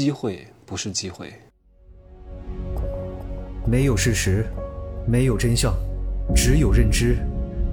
[0.00, 1.30] 机会不是机会。
[3.66, 4.46] 没有事实，
[5.06, 5.74] 没有真相，
[6.34, 7.18] 只有认知，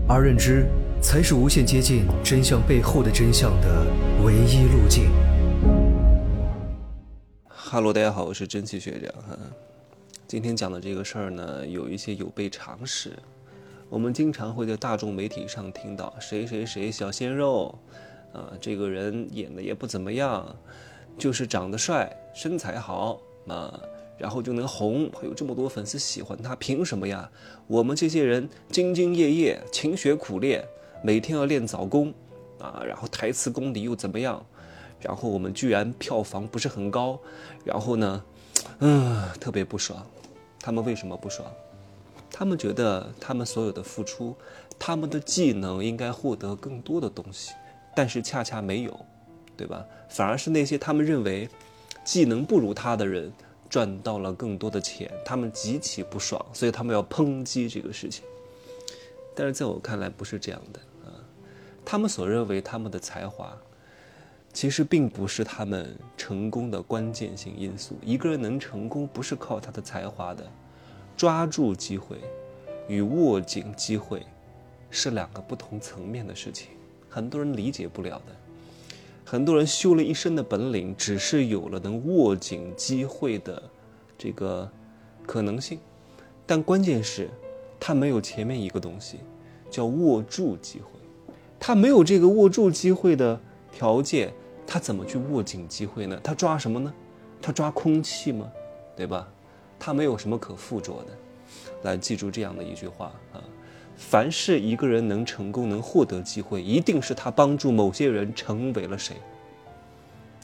[0.10, 0.66] 而认知
[1.02, 3.88] 才是无限接近真相背后的真相的
[4.26, 5.10] 唯一路径。
[7.48, 9.40] 哈喽，大家好，我是蒸汽学长哈。
[10.28, 13.14] 今天讲的这个事儿呢，有一些有悖常识。
[13.88, 17.74] 我们经常会在大众媒体上听到谁谁谁小鲜肉，
[18.34, 20.54] 啊，这个人演的也不怎么样，
[21.18, 23.80] 就是长得帅，身材好啊，
[24.18, 27.30] 然后就能红，会有这么多粉丝喜欢他，凭什么呀？
[27.68, 30.64] 我们这些人兢兢业业、勤学苦练，
[31.02, 32.14] 每天要练早功，
[32.60, 34.46] 啊，然后台词功底又怎么样？
[35.00, 37.20] 然后我们居然票房不是很高，
[37.64, 38.24] 然后呢，
[38.80, 40.06] 嗯，特别不爽。
[40.60, 41.48] 他们为什么不爽？
[42.30, 44.36] 他们觉得他们所有的付出，
[44.78, 47.54] 他们的技能应该获得更多的东西，
[47.96, 49.06] 但是恰恰没有，
[49.58, 49.86] 对吧？
[50.08, 51.50] 反而是那些他们认为
[52.06, 53.34] 技能不如他的人
[53.70, 58.24] 赚到了更多的钱，他们极其不爽，所以他们要抨击这个事情。
[59.36, 61.12] 但是在我看来不是这样的啊，
[61.84, 63.58] 他们所认为他们的才华，
[64.54, 67.96] 其实并不是他们成功的关键性因素。
[68.02, 70.50] 一个人能成功，不是靠他的才华的。
[71.18, 72.18] 抓住机会
[72.88, 74.24] 与握紧机会
[74.92, 76.70] 是两个不同层面的事情，
[77.10, 78.36] 很多人理解不了的。
[79.30, 83.62] 很多人修了一身的本领，只是有了能握紧机会的
[84.18, 84.72] 这个
[85.26, 85.78] 可能性，
[86.46, 87.30] 但关键是，
[87.78, 89.18] 他没有前面一个东西，
[89.70, 90.98] 叫握住机会。
[91.60, 93.38] 他没有这个握住机会的
[93.70, 94.32] 条件，
[94.66, 96.18] 他怎么去握紧机会呢？
[96.24, 96.94] 他抓什么呢？
[97.42, 98.50] 他抓空气吗？
[98.96, 99.28] 对吧？
[99.78, 101.08] 他没有什么可附着的，
[101.84, 103.44] 来记住这样的一句话啊：
[103.98, 109.18] 凡是一个人能成功、能获得机会，一定是他帮助某些人成为了谁。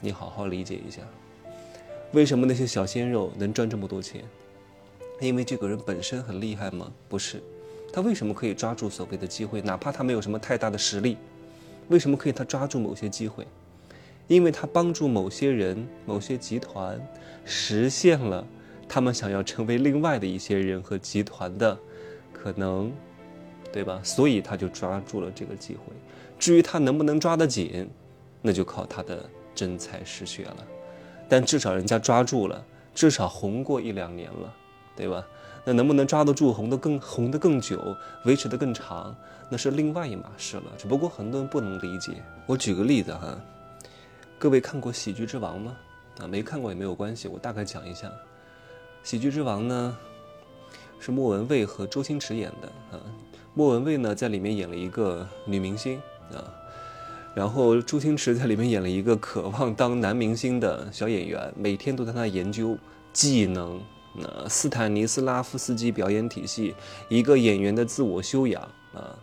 [0.00, 1.00] 你好好理解一下，
[2.12, 4.22] 为什么那些小鲜肉能赚这么多钱？
[5.20, 6.90] 因为这个人本身很厉害吗？
[7.08, 7.40] 不是，
[7.92, 9.62] 他为什么可以抓住所谓的机会？
[9.62, 11.16] 哪怕他没有什么太大的实力，
[11.88, 13.46] 为什么可以他抓住某些机会？
[14.26, 17.00] 因为他帮助某些人、某些集团
[17.44, 18.44] 实现了。
[18.86, 21.78] 他们想要成为另外的一些人和集团的
[22.32, 22.92] 可能，
[23.74, 23.98] 对吧？
[24.04, 25.92] 所以他就抓住了这个机会。
[26.38, 27.90] 至于他能不能抓得紧，
[28.40, 30.56] 那就靠他的真才实学了。
[31.28, 32.64] 但至少人家抓住了，
[32.94, 34.54] 至少红过一两年了，
[34.94, 35.26] 对吧？
[35.64, 37.96] 那能不能抓得住，红得更红得更久，
[38.26, 39.12] 维持得更长，
[39.50, 40.64] 那是另外一码事了。
[40.78, 42.22] 只不过很多人不能理解。
[42.46, 43.36] 我举个例子哈，
[44.38, 45.76] 各位看过《喜剧之王》吗？
[46.20, 48.08] 啊，没看过也没有关系，我大概讲一下。
[49.02, 49.98] 喜剧之王呢，
[51.00, 53.00] 是莫文蔚和周星驰演的啊。
[53.54, 56.42] 莫文蔚呢在里面演了一个女明星啊，
[57.34, 62.76] 然后周星驰在里面演了一个渴望当男明星的小演员，每天都在那研究
[63.12, 63.80] 技能，
[64.12, 66.74] 那斯坦尼斯拉夫斯基表演体系，
[67.08, 68.60] 一个演员的自我修养
[68.92, 69.14] 啊，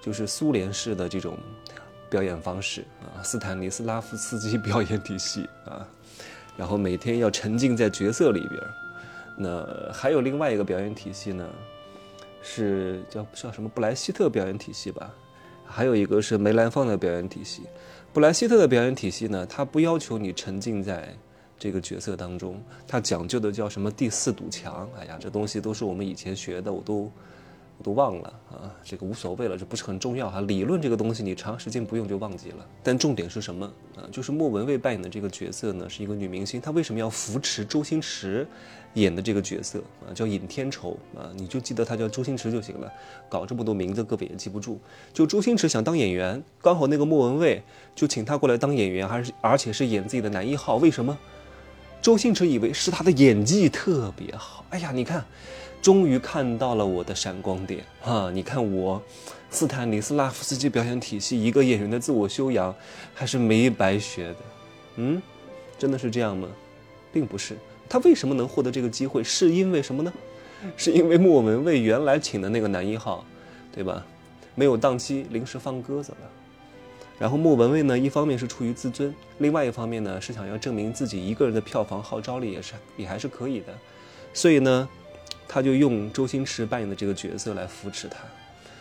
[0.00, 1.36] 就是苏联式的这种
[2.08, 5.84] 表演方式啊，斯坦尼斯拉夫斯基表演体系啊，
[6.56, 8.62] 然后每天要沉浸在角色里边。
[9.36, 11.48] 那还有另外一个表演体系呢，
[12.42, 15.14] 是叫叫什么布莱希特表演体系吧？
[15.64, 17.62] 还有一个是梅兰芳的表演体系。
[18.12, 21.16] 布莱希特的表演体系呢，它不要求你沉浸在
[21.58, 24.88] 这个角色当中，它讲究的叫什么第四堵墙？
[24.98, 27.10] 哎呀，这东西都是我们以前学的，我都。
[27.82, 30.40] 都忘了啊，这个无所谓了，这不是很重要哈。
[30.42, 32.66] 理论这个东西，你长时间不用就忘记了。
[32.82, 33.66] 但重点是什么
[33.96, 34.06] 啊？
[34.12, 38.46] 就是莫文蔚扮演的这个角色呢，是一个女明星，她为什么要扶持周星驰
[38.94, 40.14] 演的这个角色啊？
[40.14, 42.90] 叫尹天仇啊，你就记得他叫周星驰就行了。
[43.28, 44.78] 搞这么多名字，各位也记不住。
[45.12, 47.62] 就周星驰想当演员，刚好那个莫文蔚
[47.94, 50.76] 就请他过来当演员，还是而且是演自己的男一号。
[50.76, 51.18] 为什么？
[52.00, 54.64] 周星驰以为是他的演技特别好。
[54.70, 55.24] 哎呀，你看。
[55.82, 58.30] 终于看到了我的闪光点哈！
[58.32, 59.02] 你看我，
[59.50, 62.72] 斯坦尼斯拉夫斯基表演体系，一个演员的自我修养
[63.12, 64.36] 还是没白学的，
[64.96, 65.20] 嗯，
[65.76, 66.46] 真的是这样吗？
[67.12, 69.24] 并不是，他为什么能获得这个机会？
[69.24, 70.12] 是因为什么呢？
[70.76, 73.24] 是因为莫文蔚原来请的那个男一号，
[73.74, 74.06] 对吧？
[74.54, 76.30] 没有档期，临时放鸽子了。
[77.18, 83.76] 然后莫文蔚呢，一方面是出于自尊，另外一方面呢是想要证明自己一个人的票房号召力也是也还是可以的，
[84.32, 84.88] 所以呢。
[85.52, 88.16] 他就用周星驰扮演的这个角色来扶持他，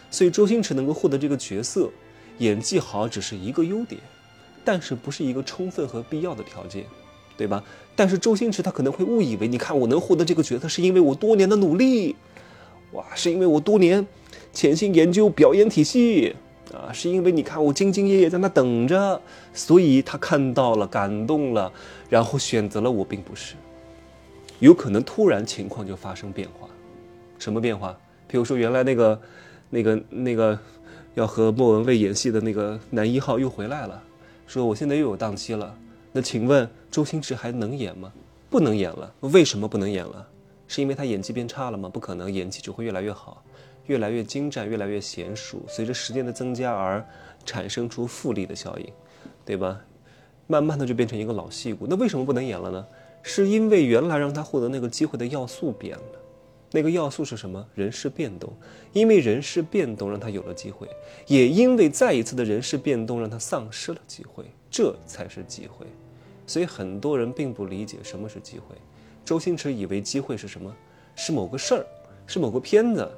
[0.09, 1.89] 所以周星驰能够获得这个角色，
[2.37, 3.99] 演技好只是一个优点，
[4.63, 6.85] 但是不是一个充分和必要的条件，
[7.35, 7.61] 对吧？
[7.93, 12.15] 但是周星驰他可能会误以为，你看我能获得这个角色，是因为我多年的努力，
[12.93, 14.07] 哇，是因为我多年
[14.53, 16.33] 潜心研究表演体系，
[16.73, 19.21] 啊，是因为你看我兢兢业业在那等着，
[19.53, 21.69] 所以他看到了，感动了，
[22.09, 23.55] 然后选择了我，并不是。
[24.61, 26.69] 有可能突然情况就发生变化，
[27.39, 27.97] 什么变化？
[28.27, 29.21] 比如说原来那个、
[29.71, 30.57] 那个、那个
[31.15, 34.03] 要和莫文蔚演戏的那个男一号又回来了，
[34.45, 35.75] 说我现在又有档期了。
[36.11, 38.13] 那请问周星驰还能演吗？
[38.51, 39.11] 不能演了。
[39.21, 40.27] 为什么不能演了？
[40.67, 41.89] 是因为他演技变差了吗？
[41.89, 43.43] 不可能，演技只会越来越好。
[43.87, 47.03] 越来越精湛，越来越娴熟，随着时间的增加而
[47.43, 48.87] 产生出复利的效应，
[49.43, 49.81] 对吧？
[50.45, 51.87] 慢慢的就变成一个老戏骨。
[51.89, 52.85] 那为什么不能演了呢？
[53.23, 56.03] 是因为原来让他获得那个机会的要素变了。
[56.71, 57.65] 那个要素是什么？
[57.75, 58.51] 人事变动。
[58.93, 60.87] 因为人事变动让他有了机会，
[61.27, 64.45] 也因为再一次的人事变动让他丧失了机会。
[64.69, 65.85] 这才是机会。
[66.47, 68.75] 所以很多人并不理解什么是机会。
[69.23, 70.73] 周星驰以为机会是什么？
[71.15, 71.85] 是某个事儿，
[72.25, 73.09] 是某个片子。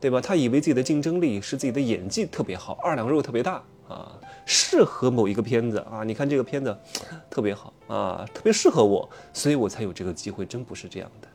[0.00, 0.18] 对吧？
[0.18, 4.18] 他以为自己的竞争力是自己的演技特别好，二两肉特别大啊，
[4.50, 6.02] 适合某一个片子啊。
[6.02, 6.76] 你看这个片子
[7.30, 10.44] 特别好啊，特别适合我，所以我才有这个机会。
[10.44, 11.28] 真不是这样的，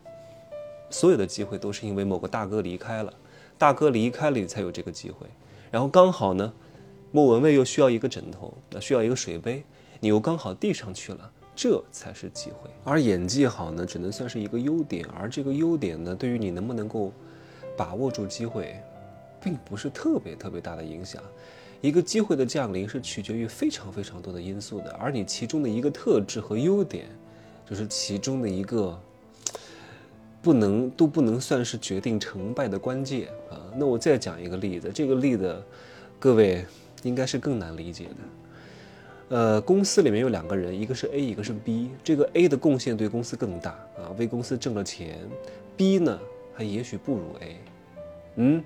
[0.90, 3.14] 所有的机会都是因为某个大哥离开了，
[3.58, 5.26] 大哥离开了，你才有这个机会。
[5.72, 6.54] 然后刚好呢，
[7.12, 9.64] 莫文蔚又需要一个枕头，那需要一个水杯，
[10.02, 12.70] 你又刚好递上去了，这才是机会。
[12.84, 17.14] 而演技好呢，只能算是一个优点，而这个优点呢，对于你能不能够。
[17.78, 18.82] 把握住机会，
[19.44, 21.22] 并不是特别特别大的影响。
[21.86, 27.06] 一个机会的降临是取决于非常非常多的因素的，而你其中的一个特质和优点，
[27.70, 29.00] 就是其中的一个
[30.42, 33.62] 不能都不能算是决定成败的关键啊。
[33.78, 35.64] 那我再讲一个例子，这个例子
[36.18, 36.66] 各位
[37.04, 38.16] 应该是更难理解的。
[39.38, 41.92] 呃，公司里面有两个人，一个是 A，一个是 B。
[42.04, 45.20] 这个 A 的贡献对公司更大啊，为公司挣了钱。
[45.78, 46.20] B 呢？
[46.58, 47.58] 还也许不如 A，
[48.38, 48.64] 嗯，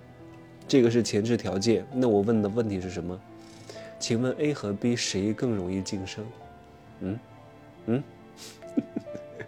[0.70, 1.84] 这个是前置条件。
[1.92, 3.20] 那我问的问题是什么？
[4.00, 6.26] 请问 A 和 B 谁更容易晋升？
[7.02, 7.20] 嗯
[7.88, 8.04] 嗯，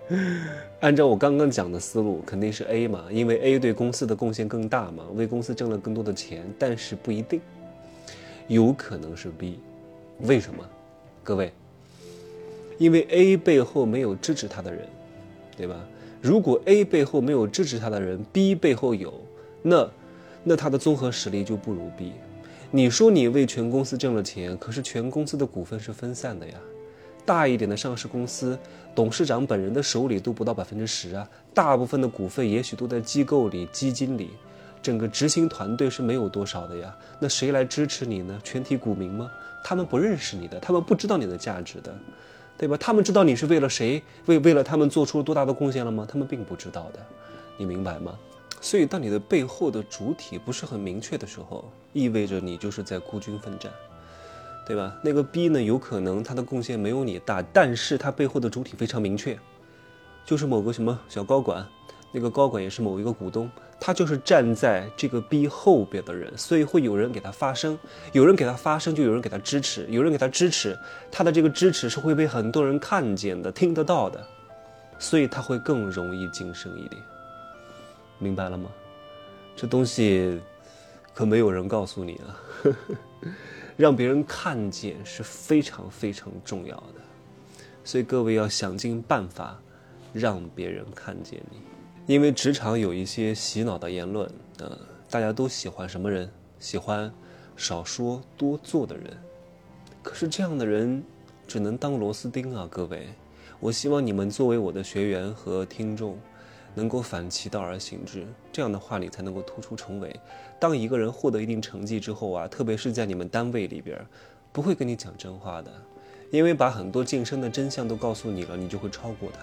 [0.82, 6.44] 按照我刚刚讲的思路，肯定是 A 嘛，因为 A 对公司的贡献更大嘛，为公司挣了更多的钱。
[6.58, 7.40] 但是不一定，
[8.48, 9.60] 有可能是 B，
[10.22, 10.68] 为什么？
[11.24, 11.54] 各位，
[12.80, 14.88] 因为 A 背后没有支持他的人，
[15.56, 15.76] 对吧？
[16.22, 19.14] 如果 A 背后没有支持他的人，B 背后有，
[19.62, 19.90] 那，
[20.44, 22.14] 那他的综合实力就不如 B。
[22.72, 26.56] 你说你为全公司挣了钱，可是全公司的股份是分散的呀。
[27.26, 28.58] 大一点的上市公司，
[28.96, 34.32] 董事长本人的手里都不到百分之十啊，大部分的股份也许都在机构里、基金里，
[34.82, 36.96] 整个执行团队是没有多少的呀。
[37.20, 38.40] 那谁来支持你呢？
[38.44, 39.30] 全体股民吗？
[39.64, 41.94] 他们不认识你的，他们不知道你的价值的。
[42.58, 42.78] 对吧？
[42.78, 46.06] 他们知道你是为了谁，为为了他们做出了多大的贡献了吗？
[46.08, 47.00] 他们并不知道的，
[47.58, 48.16] 你明白吗？
[48.62, 53.72] 所以，当你的背后的主体不是很明确的时候，意味着你就是在孤军奋战，
[54.68, 54.96] 对吧？
[55.04, 59.38] 那个 B 呢，有可能他的贡献没有你大，但是他背后的主体非常明确，
[60.24, 61.68] 就是某个什么小高管。
[62.14, 63.50] 那个高管也是某一个股东，
[63.80, 67.80] 他就是站在这个 B 后边的人，所以会有人给他发声，
[68.12, 70.78] 有人给他发声，就有人给他支持，有人给他支持，
[71.10, 74.22] 他的这个支持是会被很多人看见的、听得到的，
[75.00, 77.02] 所以他会更容易晋升一点，
[78.22, 78.70] 明白了吗？
[79.54, 80.40] 这东西
[81.14, 82.40] 可没有人告诉你啊，
[83.76, 87.02] 让别人看见是非常非常重要的，
[87.84, 89.60] 所以各位要想尽办法
[90.14, 91.58] 让别人看见你。
[92.08, 94.78] 因为职场有一些洗脑的言论，呃，
[95.10, 96.32] 大家都喜欢什么人？
[96.60, 97.12] 喜欢
[97.58, 99.06] 少说多做的人。
[100.02, 101.04] 可是这样的人
[101.48, 103.10] 只能当螺丝钉啊，各位。
[103.60, 106.18] 我希望你们作为我的学员和听众，
[106.74, 108.26] 能够反其道而行之。
[108.52, 110.18] 这样的话，你才能够突出重围。
[110.60, 114.00] 当一个人获得一定成绩之后啊，特别是在你们单位里边，
[114.52, 115.72] 不会跟你讲真话的，
[116.30, 119.40] 因为把很多晋升的真相都告诉你了，你就会超过他。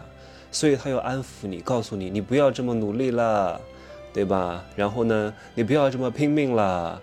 [0.50, 3.60] 所以他要安抚你，告诉你，你不要这么努力了，
[4.12, 4.64] 对吧？
[4.74, 7.00] 然后呢，你不要这么拼命了。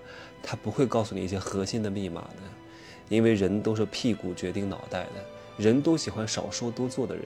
[0.47, 2.43] 他不会告诉你一些核心的密码的，
[3.09, 5.23] 因为人都是屁股决定脑袋的，
[5.57, 7.25] 人都喜欢少说多做的人。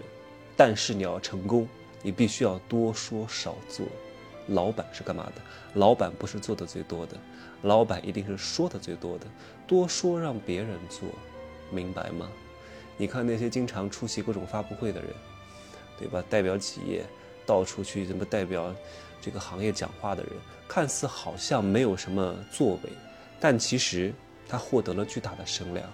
[0.55, 1.67] 但是你要成功，
[2.01, 3.85] 你必须要多说少做。
[4.47, 5.41] 老板是干嘛的？
[5.75, 7.17] 老板不是做的最多的，
[7.61, 9.25] 老板一定是说的最多的。
[9.67, 11.07] 多说让别人做，
[11.71, 12.29] 明白吗？
[12.97, 15.09] 你看那些经常出席各种发布会的人。
[15.99, 16.23] 对吧？
[16.29, 17.05] 代表企业
[17.45, 18.73] 到处去什么代表
[19.19, 20.31] 这个行业讲话的人，
[20.65, 22.89] 看似好像没有什么作为，
[23.37, 24.13] 但其实
[24.47, 25.85] 他获得了巨大的声量，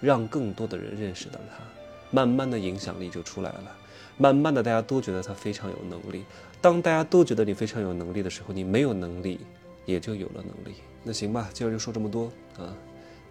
[0.00, 1.64] 让更多的人认识到他，
[2.12, 3.76] 慢慢的影响力就出来了。
[4.20, 6.24] 慢慢的，大家都觉得他非常有能力。
[6.60, 9.40] 当大家都觉得你非常有能力的时候，你没有能力
[9.86, 10.76] 也就有了能力。
[11.02, 12.76] 那行吧，今儿就说这么多啊。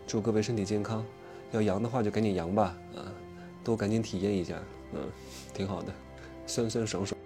[0.07, 1.05] 祝各位身体健康，
[1.51, 3.05] 要阳的话就赶紧阳吧，啊，
[3.63, 4.55] 都赶紧体验一下，
[4.95, 4.99] 嗯，
[5.53, 5.93] 挺好的，
[6.47, 7.18] 酸酸爽爽。